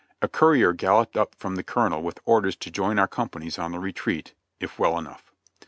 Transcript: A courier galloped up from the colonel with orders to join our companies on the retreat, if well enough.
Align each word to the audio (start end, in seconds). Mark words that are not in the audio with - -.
A 0.19 0.27
courier 0.27 0.73
galloped 0.73 1.15
up 1.15 1.35
from 1.35 1.57
the 1.57 1.63
colonel 1.63 2.01
with 2.01 2.21
orders 2.25 2.55
to 2.55 2.71
join 2.71 2.97
our 2.97 3.07
companies 3.07 3.59
on 3.59 3.71
the 3.71 3.77
retreat, 3.77 4.33
if 4.59 4.79
well 4.79 4.97
enough. 4.97 5.31